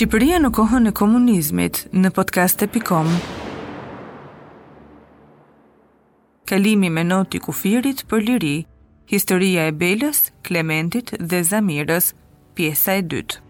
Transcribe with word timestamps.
Shqipëria 0.00 0.38
në 0.40 0.48
kohën 0.56 0.88
e 0.88 0.90
komunizmit 0.96 1.80
në 1.92 2.08
podcast.com 2.16 3.10
Kalimi 6.48 6.88
me 6.96 7.04
noti 7.04 7.42
kufirit 7.46 8.00
për 8.08 8.24
liri, 8.30 8.54
historia 9.12 9.68
e 9.68 9.76
Belës, 9.82 10.22
Klementit 10.48 11.12
dhe 11.20 11.44
Zamirës, 11.52 12.14
pjesa 12.56 12.96
e 12.96 13.04
dytë. 13.12 13.42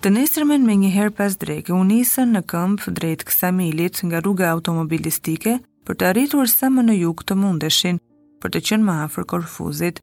Të 0.00 0.08
nesërmen 0.16 0.62
me 0.64 0.74
njëherë 0.80 1.10
pas 1.12 1.34
dreke, 1.36 1.72
unë 1.76 2.00
në 2.28 2.40
këmpë 2.50 2.90
drejtë 2.98 3.24
kësa 3.28 3.48
milit 3.52 3.98
nga 4.08 4.20
rruga 4.24 4.46
automobilistike 4.50 5.58
për 5.86 5.94
të 6.00 6.06
arritur 6.10 6.48
sa 6.48 6.70
më 6.72 6.82
në 6.86 6.94
jug 7.02 7.20
të 7.28 7.34
mundeshin 7.36 7.98
për 8.40 8.50
të 8.54 8.58
qenë 8.68 8.84
më 8.86 8.92
afër 9.04 9.24
korfuzit. 9.34 10.00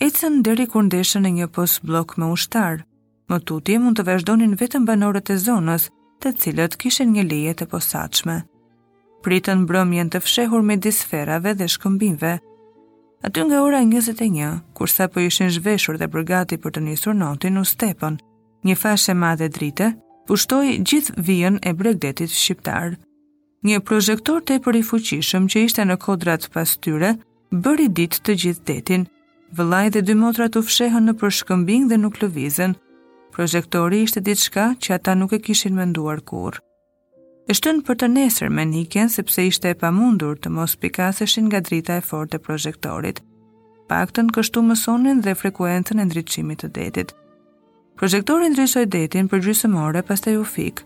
Ecën 0.00 0.38
deri 0.46 0.66
kur 0.70 0.82
ndeshën 0.86 1.22
në 1.26 1.30
një 1.40 1.46
pos 1.56 1.74
blok 1.82 2.14
me 2.18 2.26
ushtar. 2.36 2.84
Më 3.30 3.38
tutje 3.46 3.78
mund 3.82 3.98
të 3.98 4.04
vazhdonin 4.08 4.54
vetëm 4.60 4.86
banorët 4.86 5.30
e 5.30 5.36
zonës, 5.48 5.88
të 6.22 6.28
cilët 6.40 6.78
kishin 6.80 7.10
një 7.16 7.24
leje 7.30 7.54
të 7.58 7.64
posaçme. 7.74 8.36
Pritën 9.26 9.58
mbrëmjen 9.66 10.10
të 10.14 10.18
fshehur 10.28 10.62
me 10.62 10.76
disferave 10.78 11.54
dhe 11.58 11.66
shkëmbimve. 11.74 12.34
Aty 13.26 13.40
nga 13.48 13.62
ora 13.66 13.82
21, 13.82 14.60
kur 14.78 14.88
sa 14.94 15.10
për 15.10 15.26
ishin 15.26 15.50
zhveshur 15.58 15.98
dhe 15.98 16.06
përgati 16.06 16.62
për 16.62 16.70
të 16.72 16.80
njësur 16.86 17.14
notin 17.24 17.58
u 17.58 17.64
stepën, 17.66 18.22
një 18.64 18.76
e 19.08 19.14
madhe 19.14 19.48
drite, 19.48 19.94
pushtoi 20.26 20.78
gjithë 20.78 21.14
vijën 21.26 21.58
e 21.62 21.72
bregdetit 21.72 22.30
shqiptar. 22.30 22.96
Një 23.64 23.78
projektor 23.80 24.40
të 24.42 24.58
për 24.62 24.76
i 24.76 24.82
fuqishëm 24.82 25.46
që 25.50 25.58
ishte 25.64 25.82
në 25.84 25.96
kodrat 25.98 26.48
pas 26.52 26.76
tyre, 26.78 27.14
bëri 27.52 27.88
dit 27.88 28.20
të 28.26 28.32
gjithë 28.38 28.64
detin, 28.66 29.04
vëllaj 29.56 29.88
dhe 29.94 30.02
dy 30.02 30.14
motrat 30.14 30.56
u 30.58 30.62
fshehën 30.62 31.04
në 31.06 31.14
përshkëmbing 31.20 31.88
dhe 31.90 31.96
nuk 31.98 32.20
lëvizën. 32.22 32.74
Projektori 33.34 34.02
ishte 34.02 34.20
ditë 34.20 34.44
shka 34.44 34.64
që 34.82 34.94
ata 34.96 35.14
nuk 35.14 35.32
e 35.32 35.40
kishin 35.40 35.74
menduar 35.78 36.20
kur. 36.20 36.58
Eshtën 37.48 37.80
për 37.86 37.96
të 38.00 38.06
nesër 38.14 38.50
me 38.52 38.64
niken, 38.68 39.08
sepse 39.08 39.42
ishte 39.46 39.70
e 39.70 39.74
pamundur 39.80 40.36
të 40.36 40.50
mos 40.52 40.74
pikaseshin 40.76 41.46
nga 41.48 41.60
drita 41.64 41.96
e 41.98 42.02
fort 42.04 42.34
e 42.34 42.38
projektorit. 42.38 43.22
Paktën 43.88 44.28
kështu 44.30 44.60
mësonin 44.68 45.22
dhe 45.24 45.34
frekuentën 45.34 46.02
e 46.02 46.04
ndryqimit 46.08 46.60
të 46.62 46.68
detit. 46.76 47.14
Projektori 47.98 48.46
ndrysoj 48.54 48.84
detin 48.86 49.26
për 49.26 49.40
gjysëm 49.42 49.72
ore 49.82 50.04
pas 50.06 50.20
të 50.22 50.36
ju 50.36 50.44
fikë, 50.46 50.82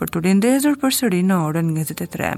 për 0.00 0.10
të 0.12 0.20
rindezur 0.24 0.74
për 0.82 0.94
sëri 0.96 1.20
në 1.22 1.36
orën 1.44 1.68
23. 1.76 2.30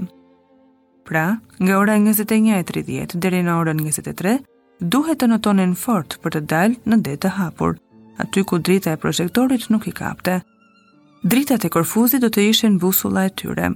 Pra, 1.08 1.22
nga 1.56 1.78
ora 1.80 1.94
21.30 1.96 3.16
dheri 3.24 3.38
në 3.46 3.54
orën 3.62 3.80
23, 3.80 4.34
duhet 4.84 5.22
të 5.22 5.30
notonin 5.32 5.72
fort 5.84 6.18
për 6.20 6.36
të 6.36 6.42
dalë 6.52 6.84
në 6.92 6.98
detë 7.08 7.22
të 7.24 7.30
hapur, 7.38 7.78
aty 8.20 8.44
ku 8.44 8.60
drita 8.68 8.92
e 8.92 9.00
projektorit 9.00 9.64
nuk 9.72 9.88
i 9.88 9.94
kapte. 10.02 10.36
Dritat 11.24 11.64
e 11.64 11.72
korfuzi 11.72 12.20
do 12.20 12.28
të 12.28 12.44
ishin 12.50 12.76
busulla 12.84 13.24
e 13.24 13.32
tyre. 13.32 13.70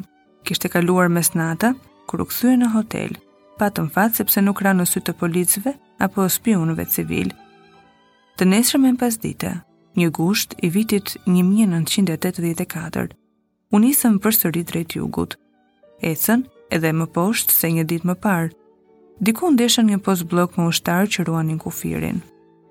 Kishte 0.45 0.69
kaluar 0.69 1.09
mes 1.09 1.33
nata, 1.33 1.73
u 2.13 2.13
këthuje 2.13 2.59
në 2.61 2.69
hotel, 2.77 3.17
patëm 3.57 3.89
fatë 3.97 4.21
sepse 4.21 4.45
nuk 4.45 4.61
ra 4.69 4.77
në 4.77 4.85
sytë 4.93 5.15
të 5.15 5.19
policve 5.25 5.73
apo 6.05 6.29
spionëve 6.37 6.91
civil. 6.93 7.33
Të 8.37 8.53
nesrëm 8.53 8.85
e 8.85 8.91
në 8.93 9.01
pas 9.07 9.17
dite, 9.25 9.53
një 9.97 10.09
gusht 10.15 10.55
i 10.63 10.71
vitit 10.71 11.13
1984, 11.29 13.13
unisëm 13.77 14.19
për 14.25 14.37
sëri 14.39 14.63
drejt 14.69 14.97
jugut. 14.99 15.37
Ecën 16.03 16.45
edhe 16.73 16.93
më 16.97 17.07
poshtë 17.15 17.57
se 17.59 17.71
një 17.77 17.85
ditë 17.91 18.09
më 18.11 18.17
parë, 18.25 18.53
diku 19.23 19.51
ndeshën 19.55 19.89
një 19.93 20.01
post 20.05 20.29
blok 20.33 20.57
më 20.59 20.69
ushtarë 20.73 21.11
që 21.15 21.27
ruanin 21.29 21.61
kufirin. 21.61 22.23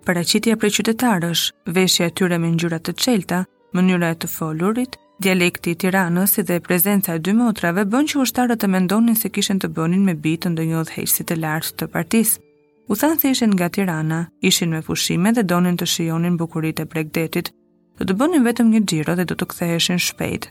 Paracitja 0.06 0.58
prej 0.58 0.80
qytetarësh, 0.80 1.46
veshja 1.76 2.10
tyre 2.18 2.42
me 2.42 2.50
ngjyrat 2.56 2.86
të 2.88 2.96
qelta, 3.02 3.44
mënyra 3.78 4.10
e 4.12 4.18
të 4.18 4.28
folurit, 4.36 4.98
dialekti 5.22 5.72
i 5.72 5.78
Tiranës 5.78 6.40
dhe 6.48 6.58
prezenca 6.66 7.14
e 7.16 7.22
dy 7.22 7.36
motrave 7.38 7.86
bën 7.86 8.08
që 8.10 8.24
ushtarët 8.24 8.60
të 8.64 8.68
mendonin 8.74 9.16
se 9.20 9.30
kishen 9.30 9.62
të 9.62 9.70
bënin 9.78 10.02
me 10.10 10.18
bitën 10.24 10.58
një 10.58 10.80
udhëheqësi 10.82 11.28
të 11.30 11.38
lartë 11.44 11.78
të 11.84 11.88
partisë. 11.94 12.40
U 12.90 12.96
thanë 12.98 13.20
se 13.22 13.30
ishin 13.32 13.52
nga 13.54 13.70
Tirana, 13.70 14.22
ishin 14.42 14.70
me 14.74 14.80
pushime 14.82 15.32
dhe 15.38 15.44
donin 15.46 15.76
të 15.78 15.86
shionin 15.88 16.38
bukurit 16.40 16.80
e 16.82 16.86
bregdetit, 16.90 17.52
do 18.00 18.08
të 18.10 18.16
bënin 18.20 18.46
vetëm 18.48 18.72
një 18.74 18.82
gjiro 18.92 19.14
dhe 19.20 19.26
do 19.30 19.38
të 19.38 19.46
ktheheshin 19.52 20.02
shpejt. 20.02 20.48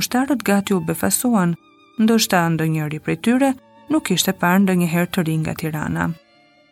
Ushtarët 0.00 0.42
gati 0.44 0.74
u 0.74 0.80
befasuan, 0.80 1.54
ndoshta 2.02 2.42
ndo 2.56 2.64
njëri 2.66 2.98
për 3.06 3.16
tyre 3.26 3.52
nuk 3.90 4.10
ishte 4.16 4.32
parë 4.42 4.62
ndo 4.64 4.74
njëherë 4.82 5.10
të 5.14 5.24
rinë 5.28 5.42
nga 5.44 5.54
Tirana. 5.62 6.08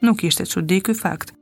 Nuk 0.03 0.25
ishte 0.27 0.47
që 0.51 0.63
di 0.71 0.81
këj 0.87 0.97
fakt. 0.99 1.33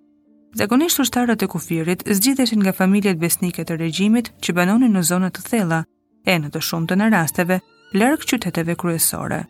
Zagonisht 0.57 1.01
ushtarët 1.03 1.43
e 1.45 1.49
kufirit 1.57 2.05
zgjitheshin 2.13 2.61
nga 2.65 2.73
familjet 2.77 3.19
besnike 3.21 3.65
të 3.65 3.77
regjimit 3.81 4.33
që 4.41 4.55
banonin 4.57 4.93
në 4.97 5.03
zonat 5.11 5.37
të 5.37 5.45
thella, 5.49 5.81
e 6.25 6.35
në 6.39 6.53
të 6.53 6.63
shumë 6.71 6.89
të 6.89 6.95
në 7.01 7.11
rasteve, 7.17 7.61
lërgë 7.97 8.29
qyteteve 8.33 8.77
kryesore. 8.81 9.43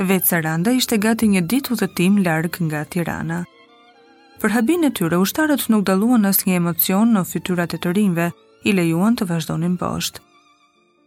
Vetë 0.00 0.24
Saranda 0.26 0.72
ishte 0.72 0.96
gati 0.96 1.26
një 1.28 1.42
ditë 1.52 1.72
u 1.72 1.76
dhe 1.76 1.88
tim 1.96 2.14
larkë 2.24 2.64
nga 2.68 2.84
Tirana. 2.88 3.42
Për 4.40 4.54
habin 4.56 4.86
e 4.88 4.90
tyre, 4.96 5.18
ushtarët 5.20 5.66
nuk 5.70 5.82
dalluan 5.86 6.24
asë 6.26 6.48
një 6.48 6.54
emocion 6.62 7.12
në 7.14 7.22
fytyrat 7.28 7.74
e 7.76 7.78
të 7.78 7.92
rinjve, 7.98 8.30
i 8.64 8.72
lejuan 8.72 9.16
të 9.20 9.26
vazhdonin 9.28 9.74
poshtë. 9.76 10.20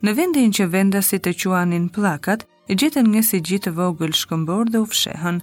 Në 0.06 0.14
vendin 0.20 0.52
që 0.54 0.68
venda 0.70 1.02
si 1.02 1.18
të 1.18 1.34
quanin 1.42 1.90
plakat, 1.90 2.46
i 2.70 2.76
gjetën 2.78 3.08
nga 3.10 3.24
si 3.26 3.40
gjitë 3.40 3.72
vogël 3.74 4.14
shkëmbor 4.14 4.70
dhe 4.70 4.84
u 4.84 4.86
fshehën, 4.86 5.40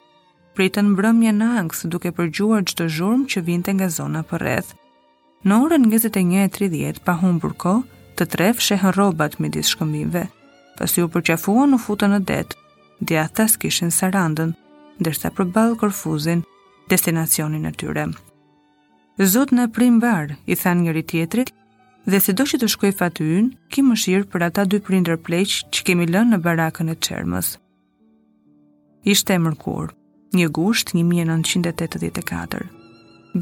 pritën 0.55 0.93
brëmje 0.99 1.33
në 1.35 1.49
angës 1.59 1.83
duke 1.91 2.13
përgjuar 2.15 2.63
gjithë 2.67 2.85
të 2.85 2.89
zhurmë 2.97 3.29
që 3.35 3.45
vinte 3.49 3.73
nga 3.75 3.89
zona 3.91 4.23
për 4.33 4.45
redh. 4.47 4.71
Në 5.43 5.61
orën 5.67 5.87
nga 5.89 6.47
një 6.47 6.49
e 6.87 6.93
pa 7.05 7.17
hun 7.19 7.39
burko, 7.43 7.75
të 8.17 8.27
trefë 8.37 8.65
shehën 8.71 8.93
robat 8.97 9.39
midis 9.41 9.69
shkëmbive, 9.75 10.29
pasi 10.79 11.03
u 11.03 11.09
përqafuan 11.09 11.75
u 11.75 11.79
futën 11.79 12.13
në 12.17 12.21
detë, 12.29 12.62
dhe 13.07 13.19
ata 13.19 13.47
s'kishin 13.49 13.91
Sarandën, 13.91 14.53
ndërsa 15.01 15.31
për 15.35 15.49
balë 15.55 15.77
Korfuzin, 15.81 16.45
destinacionin 16.91 17.67
e 17.67 17.73
tyre. 17.79 18.07
Zot 19.33 19.51
në 19.55 19.69
prim 19.75 19.99
barë, 20.03 20.37
i 20.53 20.55
than 20.61 20.85
njëri 20.85 21.03
tjetrit, 21.11 21.51
dhe 22.07 22.19
se 22.21 22.33
do 22.33 22.47
që 22.49 22.61
të 22.63 22.69
shkoj 22.75 22.93
fatë 23.01 23.27
yn, 23.39 23.51
ki 23.71 23.85
më 23.87 23.99
shirë 24.03 24.29
për 24.33 24.47
ata 24.49 24.65
dy 24.67 24.81
prinder 24.87 25.19
pleqë 25.27 25.61
që 25.75 25.87
kemi 25.87 26.07
lënë 26.13 26.35
në 26.35 26.39
barakën 26.47 26.93
e 26.93 26.97
qermës. 27.07 27.57
Ishte 29.13 29.35
e 29.37 29.41
mërkur, 29.43 29.93
një 30.39 30.49
gusht 30.57 30.95
1984. 30.95 32.71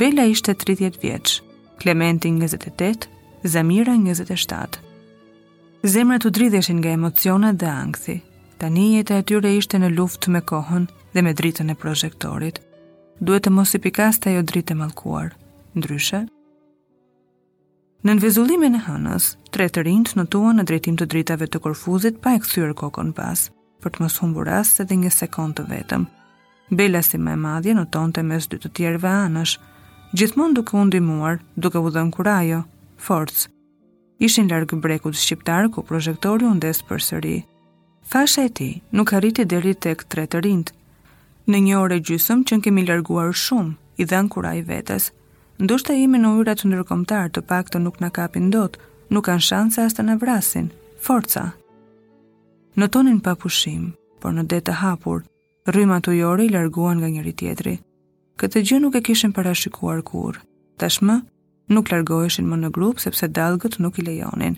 Bela 0.00 0.25
ishte 0.31 0.54
30 0.56 0.99
vjeqë, 1.03 1.41
Klementi 1.81 2.28
28, 2.37 3.09
Zamira 3.49 3.94
27. 3.97 4.81
Zemrat 5.93 6.25
u 6.28 6.31
dridheshin 6.31 6.76
nga 6.82 6.91
emocionet 6.93 7.56
dhe 7.56 7.69
angthi, 7.72 8.19
Tani 8.60 8.98
jeta 9.00 9.16
e 9.16 9.25
tyre 9.25 9.54
ishte 9.56 9.78
në 9.81 9.88
luftë 9.97 10.28
me 10.34 10.41
kohën 10.44 10.82
dhe 11.16 11.22
me 11.25 11.31
dritën 11.37 11.72
e 11.72 11.76
projektorit. 11.82 12.59
Duhet 13.19 13.47
të 13.47 13.50
mos 13.56 13.71
i 13.75 13.78
pikaste 13.81 14.28
ajo 14.28 14.43
dritë 14.50 14.75
e 14.76 14.81
mallkuar. 14.82 15.31
Ndryshe, 15.81 16.21
Në 18.05 18.08
nënvezullimin 18.17 18.76
e 18.76 18.81
hënës, 18.87 19.25
tre 19.52 19.67
të 19.69 19.82
rinjt 19.87 20.14
notuan 20.17 20.56
në 20.58 20.64
drejtim 20.69 20.94
të 21.00 21.06
dritave 21.12 21.46
të 21.52 21.61
korfuzit 21.67 22.20
pa 22.25 22.32
e 22.37 22.40
kthyer 22.40 22.73
kokën 22.82 23.11
pas, 23.17 23.40
për 23.82 23.93
të 23.94 24.02
mos 24.05 24.17
humbur 24.23 24.49
edhe 24.52 24.96
një 25.02 25.11
sekond 25.17 25.56
të 25.58 25.64
vetëm. 25.73 26.05
Bela 26.81 27.02
si 27.05 27.19
më 27.20 27.32
e 27.32 27.38
madhe 27.46 27.75
notonte 27.76 28.23
mes 28.25 28.49
dy 28.49 28.56
të 28.61 28.69
tjerëve 28.76 29.12
anësh, 29.29 29.55
gjithmonë 30.17 30.56
duke 30.56 30.76
u 30.81 30.85
ndihmuar, 30.88 31.37
duke 31.56 31.79
u 31.81 31.93
dhënë 31.96 32.14
kurajo, 32.17 32.61
forcë. 33.08 33.49
Ishin 34.26 34.49
larg 34.52 34.75
brekut 34.85 35.17
shqiptar 35.23 35.69
ku 35.73 35.85
projektori 35.93 36.44
u 36.49 36.55
ndes 36.56 36.81
përsëri 36.88 37.37
fasha 38.11 38.43
e 38.45 38.51
ti 38.57 38.71
nuk 38.93 39.12
arriti 39.17 39.45
deri 39.47 39.71
tek 39.79 40.03
tre 40.11 40.25
të 40.27 40.41
rind. 40.45 40.69
Në 41.51 41.59
një 41.67 41.77
orë 41.83 41.99
gjysëm 42.09 42.41
që 42.47 42.57
në 42.59 42.62
kemi 42.65 42.83
lërguar 42.89 43.31
shumë, 43.45 43.77
i 44.01 44.05
dhe 44.09 44.19
në 44.21 44.31
kura 44.33 44.53
i 44.59 44.65
vetës, 44.67 45.11
ndoshta 45.62 45.95
imi 45.95 46.19
në 46.19 46.33
ujrat 46.41 46.61
të 46.65 46.71
nërkomtar 46.73 47.31
të 47.31 47.45
pak 47.51 47.71
të 47.71 47.83
nuk 47.85 48.01
në 48.03 48.11
kapin 48.19 48.49
dot, 48.55 48.79
nuk 49.15 49.27
kanë 49.29 49.45
shanse 49.51 49.85
as 49.85 49.95
të 49.95 50.07
në 50.09 50.17
vrasin, 50.25 50.71
forca. 51.07 51.53
Në 52.77 52.87
tonin 52.91 53.21
pa 53.23 53.37
pushim, 53.39 53.93
por 54.21 54.35
në 54.35 54.43
detë 54.51 54.75
hapur, 54.83 55.23
rrima 55.71 56.01
të 56.03 56.17
jore 56.21 56.47
i 56.49 56.55
lërguan 56.55 56.99
nga 56.99 57.11
njëri 57.15 57.35
tjetri. 57.39 57.75
Këtë 58.43 58.65
gjë 58.67 58.79
nuk 58.83 58.97
e 58.99 59.05
kishin 59.07 59.35
parashikuar 59.37 60.03
kur, 60.03 60.41
tashmë 60.83 61.21
nuk 61.71 61.93
largoheshin 61.95 62.49
më 62.51 62.59
në 62.65 62.71
grup 62.77 62.99
sepse 63.05 63.29
dalgët 63.31 63.79
nuk 63.83 63.99
i 64.03 64.07
lejonin. 64.11 64.57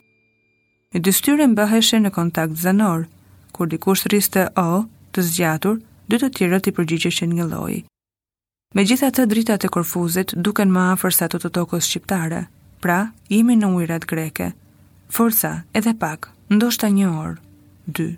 E 0.97 1.01
dystyre 1.05 1.49
mbëheshe 1.53 1.99
në 2.01 2.15
kontakt 2.17 2.57
zanor, 2.65 3.05
kur 3.53 3.69
dikush 3.71 4.07
rriste 4.09 4.47
o 4.57 4.85
të 5.13 5.21
zgjatur, 5.29 5.79
dy 6.09 6.19
të 6.19 6.31
tjera 6.39 6.61
i 6.67 6.73
përgjigjeshin 6.77 7.33
një 7.37 7.47
lloj. 7.53 7.75
Megjithatë 8.77 9.27
dritat 9.29 9.67
e 9.67 9.69
Korfuzit 9.69 10.33
duken 10.47 10.73
më 10.73 10.83
afër 10.95 11.13
se 11.15 11.25
ato 11.27 11.39
të 11.43 11.51
tokës 11.59 11.87
shqiptare, 11.91 12.47
pra 12.81 13.13
jemi 13.29 13.57
në 13.57 13.69
ujrat 13.77 14.07
greke. 14.13 14.53
Forca, 15.13 15.53
edhe 15.77 15.93
pak, 15.93 16.31
ndoshta 16.53 16.89
1 16.89 17.13
orë. 17.25 17.37
2. 17.93 18.09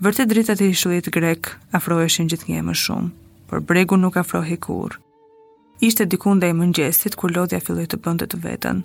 Vërtet 0.00 0.30
dritat 0.32 0.60
e 0.64 0.70
ishullit 0.72 1.10
grek 1.12 1.50
afroheshin 1.76 2.30
gjithnjë 2.32 2.62
më 2.64 2.74
shumë, 2.82 3.10
por 3.50 3.60
bregu 3.60 3.98
nuk 4.00 4.16
afrohej 4.16 4.56
kurrë. 4.66 4.96
Ishte 5.88 6.06
diku 6.12 6.32
ndaj 6.38 6.52
mëngjesit 6.56 7.16
kur 7.20 7.34
lodhja 7.36 7.60
filloi 7.60 7.86
të 7.88 8.00
bënte 8.04 8.26
të 8.28 8.40
vetën. 8.46 8.80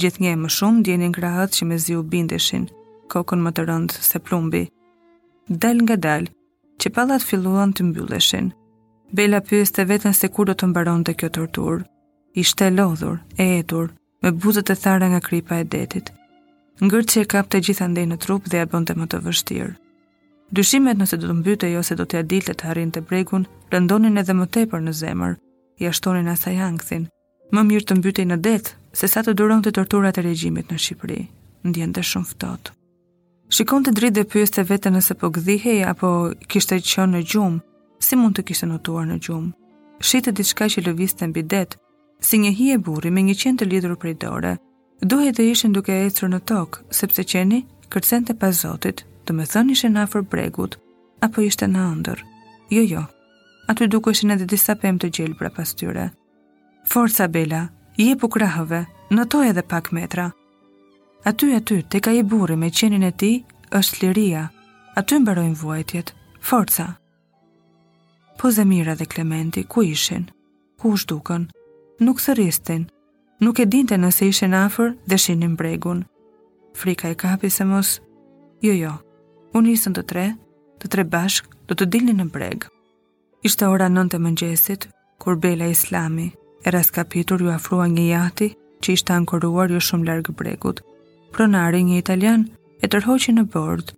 Gjithnjë 0.00 0.36
më 0.44 0.52
shumë 0.56 0.80
ndjenin 0.82 1.16
krahët 1.16 1.56
që 1.56 1.68
mezi 1.72 1.96
u 1.96 2.04
bindeshin, 2.04 2.68
kokën 3.14 3.42
më 3.44 3.50
të 3.56 3.64
rëndë 3.68 4.02
se 4.10 4.20
plumbi. 4.26 4.62
Dal 5.64 5.80
nga 5.82 5.96
dal, 6.06 6.24
që 6.80 6.92
palat 6.96 7.24
filluan 7.28 7.72
të 7.74 7.88
mbylleshin. 7.88 8.50
Bela 9.16 9.40
pyës 9.48 9.72
të 9.74 9.86
vetën 9.90 10.14
se 10.16 10.30
kur 10.34 10.46
do 10.48 10.54
të 10.56 10.68
mbaron 10.70 11.02
të 11.04 11.16
kjo 11.18 11.30
tortur. 11.36 11.78
Ishte 12.42 12.68
lodhur, 12.76 13.16
e 13.44 13.46
etur, 13.58 13.90
me 14.22 14.30
buzët 14.30 14.70
e 14.74 14.76
thara 14.82 15.08
nga 15.10 15.20
kripa 15.28 15.58
e 15.58 15.66
detit. 15.74 16.12
Ngërë 16.84 17.08
që 17.10 17.20
e 17.24 17.28
kap 17.34 17.50
të 17.50 17.60
gjitha 17.66 17.86
ndej 17.90 18.06
në 18.08 18.18
trup 18.22 18.46
dhe 18.50 18.62
e 18.62 18.70
bënd 18.70 18.88
të 18.88 18.94
më 19.00 19.06
të 19.10 19.18
vështirë. 19.26 19.72
Dyshimet 20.54 20.98
nëse 20.98 21.16
do 21.20 21.28
të 21.30 21.36
mbyte 21.40 21.68
jo 21.70 21.82
se 21.86 21.94
do 21.98 22.04
të 22.06 22.22
adilte 22.22 22.54
të 22.56 22.64
harin 22.68 22.90
të 22.94 23.02
bregun, 23.08 23.44
rëndonin 23.70 24.18
edhe 24.22 24.34
më 24.36 24.46
tepër 24.54 24.80
në 24.86 24.94
zemër, 25.02 25.36
i 25.82 25.90
ashtonin 25.90 26.30
asaj 26.34 26.56
angthin. 26.70 27.06
Më 27.54 27.66
mirë 27.68 27.86
të 27.88 27.98
mbyte 27.98 28.26
në 28.30 28.40
detë, 28.46 28.74
se 28.98 29.06
sa 29.12 29.22
të 29.22 29.36
duron 29.38 29.62
të 29.62 29.74
torturat 29.78 30.18
e 30.18 30.26
regjimit 30.30 30.70
në 30.70 30.80
Shqipëri. 30.82 31.20
Ndjen 31.68 31.94
të 31.94 32.06
shumë 32.10 32.30
ftotë. 32.32 32.79
Shikon 33.50 33.82
të 33.82 33.90
dritë 33.98 34.14
dhe 34.14 34.22
pyës 34.30 34.52
të 34.54 34.62
vetë 34.68 34.90
nëse 34.94 35.14
po 35.18 35.26
gdhihej 35.34 35.80
apo 35.82 36.08
kishte 36.46 36.76
qënë 36.90 37.16
në 37.16 37.22
gjumë, 37.32 37.56
si 38.06 38.16
mund 38.20 38.36
të 38.38 38.44
kishte 38.46 38.68
notuar 38.70 39.08
në 39.10 39.16
gjumë. 39.26 39.48
Shite 40.06 40.30
diçka 40.38 40.68
që 40.70 40.84
lëvis 40.86 41.16
të 41.18 41.26
mbidet, 41.32 41.74
si 42.22 42.38
një 42.38 42.52
hi 42.56 42.68
e 42.76 42.78
buri 42.86 43.10
me 43.10 43.24
një 43.26 43.34
qenë 43.42 43.58
të 43.64 43.82
për 43.88 43.96
prej 44.04 44.14
dore. 44.22 44.52
Duhet 45.02 45.36
të 45.40 45.48
ishen 45.50 45.72
duke 45.74 45.90
e 46.04 46.10
cërë 46.14 46.30
në 46.32 46.40
tokë, 46.46 46.80
sepse 46.94 47.24
qeni 47.32 47.64
kërcen 47.90 48.24
të 48.28 48.38
pas 48.38 48.54
zotit, 48.62 49.02
të 49.26 49.34
me 49.34 49.44
thënë 49.50 49.72
ishen 49.74 49.96
afer 50.04 50.22
bregut, 50.22 50.78
apo 51.20 51.42
ishte 51.50 51.66
në 51.66 51.88
ndër. 52.04 52.22
Jo, 52.70 52.82
jo, 52.86 53.02
aty 53.68 53.88
duke 53.90 54.12
ishen 54.14 54.30
edhe 54.36 54.46
disa 54.46 54.76
pem 54.78 54.98
të 55.02 55.10
gjelë 55.18 55.38
pra 55.40 55.50
pas 55.50 55.74
tyre. 55.74 56.10
Forca, 56.86 57.26
Bela, 57.28 57.66
je 57.98 58.14
pukrahëve, 58.16 58.84
në 59.10 59.24
edhe 59.50 59.62
pak 59.72 59.90
metra– 59.90 60.30
Aty 61.22 61.52
aty, 61.54 61.82
te 61.88 62.00
ka 62.00 62.12
i 62.12 62.22
buri 62.24 62.56
me 62.56 62.70
qenin 62.72 63.02
e 63.04 63.10
ti, 63.12 63.44
është 63.76 64.00
liria. 64.02 64.48
Aty 64.96 65.18
mbarojnë 65.20 65.58
vuajtjet, 65.62 66.14
forca. 66.40 66.94
Po 68.40 68.48
Zemira 68.50 68.94
dhe 68.96 69.04
Klementi, 69.04 69.66
ku 69.68 69.84
ishin? 69.84 70.30
Ku 70.80 70.94
është 70.96 71.08
duken? 71.12 71.44
Nuk 72.00 72.24
së 72.24 72.34
ristin. 72.40 72.86
Nuk 73.40 73.60
e 73.60 73.66
dinte 73.68 73.96
nëse 74.00 74.26
ishin 74.32 74.56
afer 74.56 74.94
dhe 75.06 75.18
shinin 75.20 75.56
bregun. 75.60 76.06
Frika 76.76 77.12
i 77.12 77.14
kapi 77.14 77.50
se 77.52 77.64
mos, 77.68 77.98
jo 78.64 78.72
jo, 78.72 78.94
unë 79.52 79.74
isën 79.76 79.96
të 79.98 80.06
tre, 80.08 80.24
të 80.80 80.88
tre 80.88 81.04
bashk, 81.04 81.44
do 81.68 81.76
të 81.76 81.88
dilni 81.92 82.16
në 82.16 82.30
breg. 82.32 82.64
Ishte 83.44 83.68
ora 83.68 83.90
nën 83.92 84.08
të 84.08 84.18
mëngjesit, 84.24 84.88
kur 85.20 85.36
Bela 85.36 85.66
Islami, 85.68 86.30
e 86.64 86.70
raskapitur 86.72 87.42
ju 87.44 87.52
afrua 87.52 87.88
një 87.92 88.06
jati 88.08 88.54
që 88.80 88.92
ishte 88.96 89.12
ankoruar 89.12 89.68
ju 89.70 89.80
shumë 89.84 90.08
largë 90.08 90.32
bregut, 90.36 90.80
pronari 91.32 91.80
një 91.86 91.98
italian 92.02 92.42
e 92.82 92.88
tërhoqi 92.90 93.32
në 93.36 93.46
bord. 93.54 93.92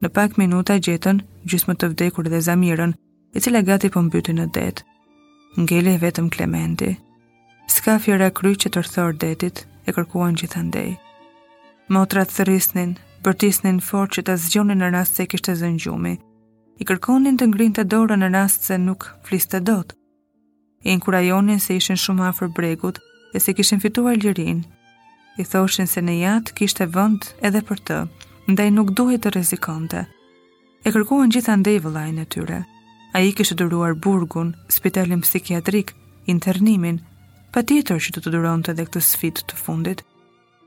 Në 0.00 0.08
pak 0.14 0.36
minuta 0.40 0.78
gjetën 0.78 1.20
gjysmë 1.50 1.74
të 1.80 1.88
vdekur 1.92 2.28
dhe 2.32 2.38
zamirën, 2.46 2.94
e 3.34 3.38
cila 3.42 3.60
gati 3.66 3.90
po 3.92 4.02
mbyty 4.06 4.32
në 4.36 4.46
det. 4.54 4.82
Ngeli 5.60 5.96
vetëm 6.04 6.30
Klementi. 6.34 6.94
Ska 7.70 7.98
fjera 8.02 8.30
kry 8.30 8.54
që 8.54 8.70
tërthor 8.76 9.16
detit 9.18 9.64
e 9.86 9.94
kërkuan 9.94 10.38
gjithandej. 10.40 10.96
Motrat 11.90 12.30
thërisnin, 12.36 12.96
bërtisnin 13.24 13.80
fort 13.86 14.14
që 14.16 14.24
të 14.28 14.36
zgjonin 14.46 14.80
në 14.82 14.92
rast 14.96 15.18
se 15.18 15.26
kishte 15.26 15.54
zëngjumi. 15.60 16.14
I 16.80 16.84
kërkonin 16.88 17.36
të 17.38 17.50
ngrin 17.50 17.74
të 17.76 17.84
dorën 17.92 18.22
në 18.22 18.30
rast 18.32 18.64
se 18.68 18.78
nuk 18.78 19.10
fliste 19.26 19.60
dot. 19.60 19.92
I 20.86 20.94
inkurajonin 20.96 21.60
se 21.60 21.76
ishin 21.76 21.98
shumë 21.98 22.30
afër 22.30 22.48
bregut 22.56 23.02
e 23.34 23.42
se 23.42 23.52
kishin 23.52 23.82
fituar 23.82 24.16
lirinë 24.16 24.64
i 25.38 25.44
thoshin 25.44 25.86
se 25.88 26.02
në 26.02 26.14
jatë 26.24 26.54
kishte 26.58 26.86
vënd 26.90 27.28
edhe 27.46 27.60
për 27.66 27.78
të, 27.88 27.98
ndaj 28.54 28.70
nuk 28.74 28.88
duhet 28.98 29.22
të 29.24 29.30
rezikonte. 29.36 30.04
E 30.84 30.90
kërkuan 30.94 31.30
gjitha 31.30 31.54
ndej 31.60 31.76
vëllajnë 31.84 32.24
e 32.24 32.28
tyre. 32.34 32.58
A 33.14 33.22
i 33.26 33.30
kishtë 33.36 33.56
duruar 33.60 33.94
burgun, 33.94 34.54
spitalin 34.70 35.22
psikiatrik, 35.24 35.92
internimin, 36.30 37.00
pa 37.52 37.62
tjetër 37.66 37.98
që 37.98 38.14
të 38.16 38.24
të 38.24 38.32
duron 38.34 38.62
të 38.62 38.74
dhe 38.78 38.86
këtë 38.88 39.02
sfit 39.02 39.42
të 39.50 39.58
fundit. 39.58 40.02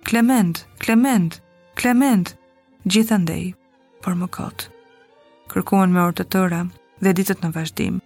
Klement, 0.04 0.63
klement, 0.83 1.38
klement, 1.80 2.33
gjitha 2.86 3.19
ndej, 3.24 3.54
por 4.04 4.15
më 4.19 4.27
kotë. 4.38 4.68
Kërkuan 5.51 5.94
me 5.94 6.04
orë 6.04 6.18
të 6.21 6.25
tëra 6.33 6.63
dhe 7.04 7.13
ditët 7.15 7.44
në 7.44 7.54
vazhdim. 7.56 8.01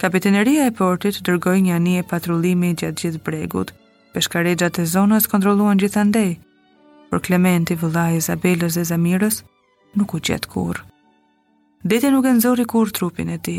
Kapitineria 0.00 0.64
e 0.66 0.72
portit 0.80 1.20
dërgoj 1.26 1.58
një 1.66 1.76
anje 1.76 2.02
patrullimi 2.08 2.72
gjatë 2.80 3.04
gjithë 3.04 3.22
bregut, 3.26 3.74
peshkaregjat 4.14 4.78
e 4.82 4.86
zonës 4.92 5.28
kontroluan 5.30 5.78
gjithandej, 5.78 6.38
për 7.10 7.22
Klementi, 7.26 7.76
vëlla 7.78 8.08
Izabelës 8.18 8.76
dhe 8.78 8.84
Zamirës, 8.90 9.40
nuk 9.98 10.12
u 10.14 10.20
gjetë 10.28 10.50
kur. 10.52 10.80
Deti 11.82 12.10
nuk 12.12 12.26
e 12.28 12.34
nëzori 12.36 12.66
kur 12.70 12.90
trupin 12.94 13.30
e 13.34 13.38
ti. 13.42 13.58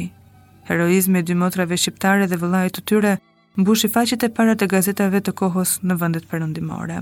Heroizmi 0.69 1.19
e 1.19 1.25
dy 1.25 1.35
motrave 1.35 1.77
shqiptare 1.77 2.27
dhe 2.31 2.37
vëllai 2.39 2.69
të 2.71 2.83
tyre 2.89 3.15
mbushi 3.59 3.89
faqet 3.95 4.27
e 4.27 4.29
para 4.35 4.55
të 4.55 4.69
gazetave 4.71 5.19
të 5.25 5.33
kohës 5.41 5.77
në 5.83 5.97
vendet 6.03 6.29
perëndimore. 6.31 7.01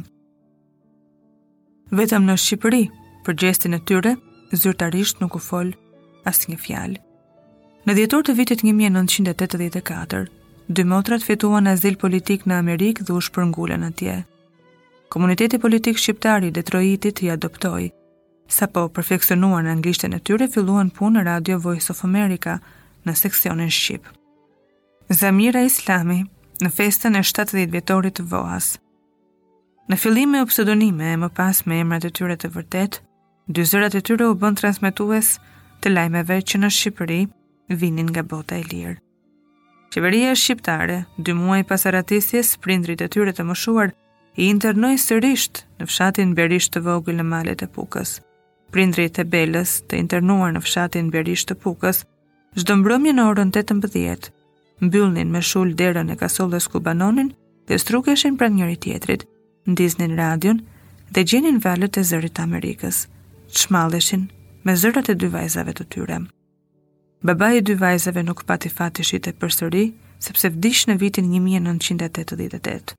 Vetëm 1.99 2.25
në 2.29 2.37
Shqipëri, 2.37 2.83
për 3.25 3.37
gjestin 3.43 3.73
e 3.77 3.79
tyre, 3.91 4.15
zyrtarisht 4.53 5.21
nuk 5.21 5.35
u 5.35 5.41
fol 5.41 5.73
asnjë 6.29 6.57
fjalë. 6.65 7.01
Në 7.85 7.95
dhjetor 7.97 8.25
të 8.25 8.35
vitit 8.37 8.61
1984, 8.65 10.29
dy 10.69 10.83
motrat 10.85 11.23
fituan 11.25 11.65
azil 11.67 11.95
politik 11.97 12.43
në 12.45 12.59
Amerikë 12.61 13.03
dhe 13.07 13.13
u 13.17 13.21
shpërngulen 13.25 13.81
atje. 13.87 14.19
Komuniteti 15.09 15.57
politik 15.59 15.97
shqiptar 15.97 16.45
i 16.45 16.51
Detroitit 16.53 17.23
i 17.25 17.29
adoptoi. 17.33 17.87
Sa 18.47 18.67
po 18.67 18.83
perfeksionuan 18.93 19.67
anglishten 19.69 20.13
e 20.13 20.19
tyre, 20.21 20.45
filluan 20.47 20.91
punë 20.93 21.17
në 21.17 21.25
Radio 21.29 21.57
Voice 21.61 21.89
of 21.93 22.03
America 22.05 22.59
në 23.05 23.15
seksionin 23.17 23.73
shqip. 23.73 24.05
Zamira 25.09 25.63
Islami 25.65 26.19
në 26.61 26.69
festën 26.75 27.17
e 27.17 27.25
70 27.25 27.73
vjetorit 27.73 28.19
të 28.21 28.27
Vohas. 28.29 28.75
Në 29.89 29.97
fillim 29.97 30.35
me 30.37 30.45
e 31.11 31.17
më 31.17 31.29
pas 31.33 31.63
me 31.65 31.81
emrat 31.81 32.05
e 32.05 32.11
tyre 32.13 32.37
të 32.37 32.53
vërtet, 32.53 33.01
dy 33.49 33.61
zërat 33.69 33.95
e 33.97 34.05
tyre 34.05 34.29
u 34.29 34.37
bën 34.37 34.59
transmetues 34.61 35.37
të 35.81 35.93
lajmeve 35.95 36.41
që 36.45 36.55
në 36.61 36.69
Shqipëri 36.77 37.21
vinin 37.69 38.09
nga 38.13 38.21
bota 38.21 38.55
e 38.55 38.63
lirë. 38.69 38.99
Qeveria 39.89 40.35
shqiptare, 40.37 40.95
dy 41.17 41.33
muaj 41.33 41.63
pas 41.65 41.85
aratisjes, 41.89 42.49
prindrit 42.61 43.01
e 43.01 43.07
tyre 43.09 43.31
të 43.33 43.45
mëshuar, 43.49 43.89
i 44.41 44.45
internoj 44.53 44.95
sërisht 45.01 45.63
në 45.79 45.87
fshatin 45.89 46.35
berish 46.37 46.67
të 46.75 46.83
vogël 46.85 47.17
në 47.17 47.25
malet 47.31 47.63
e 47.65 47.69
pukës. 47.77 48.11
Prindrit 48.69 49.17
e 49.17 49.25
belës 49.35 49.71
të 49.89 49.97
internuar 50.03 50.53
në 50.53 50.61
fshatin 50.67 51.09
berish 51.15 51.47
të 51.49 51.57
pukës, 51.63 52.03
zdo 52.61 52.77
mbrëmje 52.83 53.15
në 53.17 53.25
orën 53.31 53.53
18, 53.57 54.29
mbyllnin 54.91 55.31
me 55.33 55.41
shull 55.41 55.73
derën 55.81 56.13
e 56.13 56.19
kasollës 56.21 56.69
ku 56.69 56.79
banonin 56.89 57.33
dhe 57.67 57.81
strukeshin 57.81 58.37
pra 58.37 58.47
njëri 58.53 58.77
tjetrit, 58.85 59.25
ndiznin 59.73 60.13
radion 60.21 60.61
dhe 61.13 61.25
gjenin 61.25 61.57
valët 61.65 61.97
e 61.97 62.05
zërit 62.13 62.45
Amerikës, 62.45 63.07
të 63.49 63.65
shmaleshin 63.65 64.29
me 64.65 64.77
zërët 64.85 65.09
e 65.09 65.15
dy 65.17 65.33
vajzave 65.33 65.73
të 65.79 65.89
tyrem. 65.95 66.29
Baba 67.21 67.51
i 67.51 67.59
dy 67.61 67.73
vajzave 67.75 68.21
nuk 68.23 68.45
pati 68.47 68.69
fati 68.71 69.03
shite 69.03 69.31
për 69.39 69.49
sëri, 69.53 69.79
sepse 70.23 70.49
vdish 70.53 70.85
në 70.87 70.93
vitin 71.01 71.25
1988. 71.33 72.93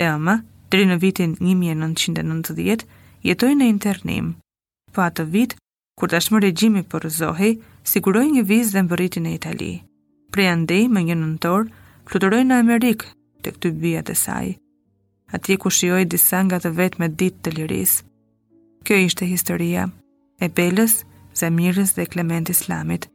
E 0.00 0.06
ama, 0.08 0.36
dri 0.72 0.86
në 0.88 0.96
vitin 1.02 1.34
1990, 1.44 2.86
jetoj 3.28 3.50
në 3.58 3.68
internim. 3.74 4.30
Po 4.96 5.04
atë 5.04 5.26
vit, 5.34 5.54
kur 6.00 6.08
tashmë 6.08 6.40
regjimi 6.46 6.84
për 6.88 7.04
zohi, 7.18 7.50
siguroj 7.84 8.24
një 8.38 8.46
viz 8.48 8.72
dhe 8.72 8.84
mbëriti 8.88 9.20
në 9.26 9.34
Itali. 9.36 9.70
Pre 10.32 10.48
andej, 10.54 10.88
më 10.88 11.04
një 11.10 11.18
nëntor, 11.20 11.68
fluturoj 12.08 12.40
në 12.48 12.60
Amerikë, 12.64 13.12
të 13.44 13.52
këtë 13.58 13.74
bia 13.82 14.00
të 14.08 14.16
saj. 14.22 14.54
Ati 15.36 15.60
ku 15.60 15.68
shioj 15.68 16.06
disa 16.08 16.40
nga 16.48 16.62
të 16.64 16.72
vetë 16.80 17.00
me 17.02 17.12
ditë 17.12 17.44
të 17.44 17.54
liris. 17.60 17.98
Kjo 18.84 19.04
ishte 19.04 19.28
historia 19.34 19.84
e 20.40 20.48
Belës, 20.48 21.02
Zemirës 21.40 21.92
dhe 21.94 22.08
Klement 22.10 22.48
Islamit, 22.50 23.06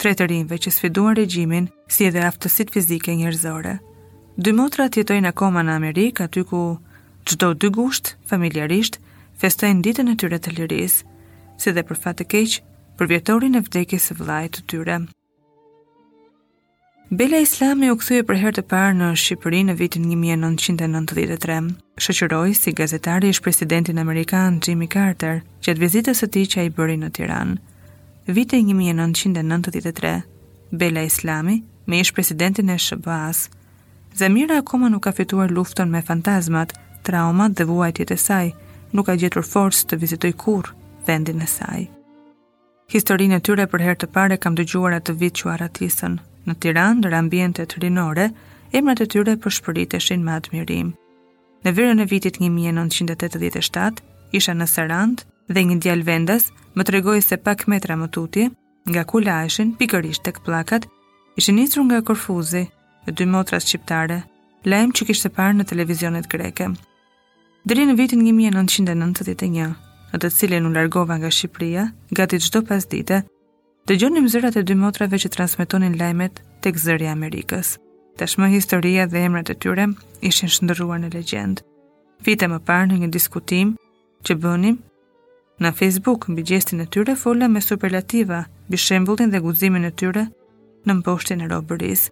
tre 0.00 0.12
të 0.16 0.26
rinjve 0.30 0.56
që 0.58 0.72
sfiduan 0.72 1.14
regjimin, 1.18 1.68
si 1.88 2.06
edhe 2.08 2.22
aftësitë 2.26 2.74
fizike 2.74 3.14
njerëzore. 3.18 3.76
Dy 4.36 4.52
motra 4.56 4.88
jetojnë 4.90 5.30
akoma 5.30 5.62
në 5.62 5.76
Amerikë, 5.78 6.26
aty 6.26 6.44
ku 6.48 6.62
çdo 7.24 7.52
2 7.54 7.70
gusht 7.76 8.14
familjarisht 8.28 8.98
festojnë 9.40 9.84
ditën 9.86 10.10
e 10.12 10.16
tyre 10.18 10.38
të 10.42 10.54
lirisë, 10.58 11.04
si 11.60 11.72
dhe 11.74 11.82
për 11.86 12.00
fat 12.04 12.18
të 12.20 12.26
keq, 12.34 12.58
për 12.98 13.10
vjetorin 13.12 13.54
e 13.58 13.62
vdekjes 13.66 14.10
së 14.10 14.16
vllajt 14.18 14.56
të 14.58 14.64
tyre. 14.72 14.96
Bela 17.14 17.38
Islami 17.44 17.90
u 17.92 17.98
kthye 18.00 18.24
për 18.26 18.38
herë 18.42 18.56
të 18.56 18.62
parë 18.72 18.94
në 18.98 19.08
Shqipëri 19.20 19.60
në 19.68 19.74
vitin 19.78 20.06
1993. 20.10 21.58
Shoqëroi 22.04 22.54
si 22.58 22.72
gazetari 22.74 23.30
ish 23.34 23.42
presidentin 23.44 24.00
amerikan 24.02 24.56
Jimmy 24.64 24.88
Carter 24.90 25.42
gjatë 25.62 25.82
vizitës 25.84 26.22
së 26.24 26.30
tij 26.34 26.48
që 26.54 26.60
ai 26.64 26.72
bëri 26.78 26.96
në 27.02 27.10
Tiranë. 27.18 27.60
Vite 28.26 28.56
1993, 28.56 30.22
Bela 30.72 31.00
Islami, 31.02 31.62
me 31.86 31.98
ish 32.00 32.12
presidentin 32.12 32.68
e 32.70 32.76
Shëbaz, 32.76 33.48
Zemira 34.16 34.56
akoma 34.58 34.88
nuk 34.88 35.02
ka 35.04 35.12
fituar 35.12 35.50
lufton 35.52 35.90
me 35.90 36.00
fantazmat, 36.00 36.72
traumat 37.04 37.52
dhe 37.56 37.64
vuajtjet 37.68 38.10
e 38.10 38.16
saj, 38.16 38.48
nuk 38.96 39.06
ka 39.06 39.14
gjetur 39.20 39.44
forcë 39.44 39.84
të 39.90 39.98
vizitoj 40.00 40.30
kur 40.40 40.72
vendin 41.06 41.42
e 41.42 41.46
saj. 41.46 41.84
Historin 42.88 43.32
e 43.36 43.40
tyre 43.44 43.66
për 43.68 43.84
her 43.84 43.96
të 44.00 44.08
pare 44.16 44.38
kam 44.40 44.56
dëgjuar 44.56 44.96
atë 45.02 45.16
vit 45.20 45.36
që 45.42 45.50
aratisën. 45.56 46.16
Në 46.48 46.56
Tiran, 46.60 47.02
dërë 47.04 47.20
ambjente 47.20 47.66
të 47.68 47.82
rinore, 47.84 48.30
emrat 48.72 49.04
e 49.04 49.06
tyre 49.12 49.36
për 49.36 49.58
shpërit 49.58 49.98
e 49.98 50.00
shenë 50.00 50.24
madhë 50.30 50.52
mirim. 50.56 50.94
Në 51.64 51.76
verën 51.76 52.00
e 52.04 52.08
vitit 52.08 52.38
1987, 52.40 54.00
isha 54.32 54.56
në 54.56 54.66
Sarandë, 54.72 55.33
dhe 55.52 55.62
një 55.68 55.76
djal 55.82 56.02
vendas 56.06 56.50
më 56.74 56.84
tregoi 56.88 57.20
se 57.22 57.36
pak 57.36 57.66
metra 57.68 57.96
më 57.98 58.08
tutje, 58.12 58.50
nga 58.88 59.04
ku 59.04 59.20
laheshin 59.20 59.74
pikërisht 59.78 60.24
tek 60.24 60.40
pllakat, 60.44 60.86
ishin 61.36 61.56
nisur 61.58 61.84
nga 61.84 62.00
Korfuzi 62.02 62.64
e 63.08 63.12
dy 63.12 63.24
motra 63.26 63.60
shqiptare, 63.60 64.22
lajm 64.64 64.92
që 64.96 65.02
kishte 65.08 65.28
parë 65.36 65.58
në 65.58 65.66
televizionet 65.68 66.28
greke. 66.32 66.70
Deri 67.64 67.84
në 67.88 67.96
vitin 68.00 68.22
1991, 68.24 69.72
në 70.12 70.16
të 70.22 70.30
cilën 70.36 70.66
u 70.66 70.70
largova 70.72 71.16
nga 71.18 71.30
Shqipëria, 71.32 71.84
gati 72.12 72.38
çdo 72.40 72.60
pasdite, 72.68 73.22
dëgjonim 73.88 74.28
zërat 74.30 74.56
e 74.60 74.62
dy 74.62 74.76
motrave 74.76 75.16
që 75.20 75.30
transmetonin 75.32 75.96
lajmet 76.00 76.40
tek 76.62 76.76
zëri 76.80 77.08
i 77.08 77.12
Amerikës. 77.12 77.76
Tashmë 78.20 78.50
historia 78.54 79.06
dhe 79.10 79.24
emrat 79.26 79.50
e 79.50 79.56
tyre 79.58 79.88
ishin 80.22 80.52
shndërruar 80.52 81.00
në 81.02 81.12
legjend. 81.16 81.64
Vite 82.24 82.46
më 82.48 82.60
parë 82.68 82.92
në 82.92 83.00
një 83.04 83.08
diskutim 83.16 83.72
që 84.28 84.36
bënim 84.44 84.76
Në 85.62 85.70
Facebook, 85.78 86.24
mbi 86.26 86.42
gjestin 86.42 86.80
e 86.82 86.86
tyre 86.90 87.14
fola 87.14 87.46
me 87.48 87.60
superlativa, 87.62 88.40
mbi 88.68 88.78
shembullin 88.80 89.30
dhe 89.30 89.38
guximin 89.44 89.86
e 89.86 89.92
tyre 89.94 90.24
në 90.84 90.96
mposhtin 90.98 91.44
e 91.44 91.50
robëris. 91.52 92.08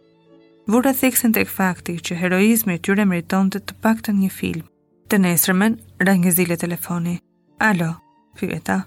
Vura 0.71 0.93
theksin 0.95 1.35
tek 1.35 1.51
fakti 1.51 1.97
që 2.07 2.21
heroizmi 2.21 2.77
i 2.79 2.83
tyre 2.87 3.03
meritonte 3.09 3.59
të 3.59 3.73
të 3.73 3.81
paktën 3.83 4.19
një 4.23 4.31
film. 4.31 4.67
Të 5.11 5.19
nesërmen, 5.27 5.79
një 5.99 6.31
zile 6.33 6.57
telefoni. 6.57 7.17
Alo, 7.59 7.95
pyeta. 8.39 8.83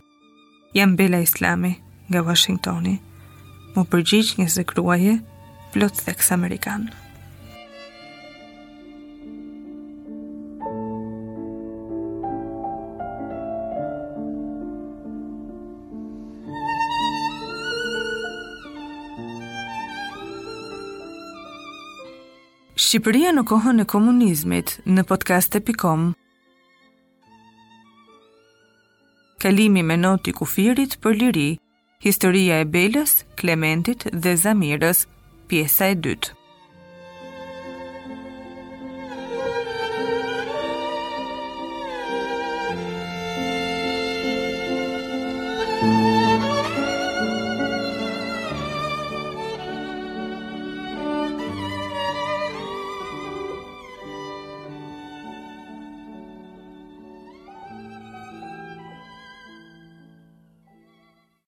Jam 0.74 0.96
Bela 0.96 1.20
Islami, 1.24 1.76
nga 2.10 2.24
Washingtoni. 2.24 2.96
Mu 3.76 3.84
përgjigj 3.92 4.36
një 4.40 4.48
zekruaje, 4.56 5.16
plot 5.76 6.00
theks 6.08 6.32
amerikanë. 6.32 7.04
Shqipëria 22.96 23.32
në 23.36 23.42
kohën 23.52 23.84
e 23.84 23.84
komunizmit 23.92 24.70
në 24.88 25.04
podcast.com 25.10 26.06
Kalimi 29.44 29.84
me 29.90 29.98
noti 30.06 30.32
kufirit 30.38 30.96
për 31.04 31.18
liri, 31.20 31.46
historia 32.08 32.62
e 32.64 32.70
Belës, 32.78 33.18
Klementit 33.42 34.08
dhe 34.16 34.38
Zamirës, 34.46 35.04
pjesa 35.52 35.92
e 35.92 36.00
dytë. 36.08 36.45